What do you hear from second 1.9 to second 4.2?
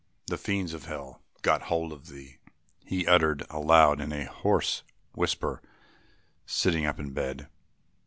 of thee," he uttered aloud in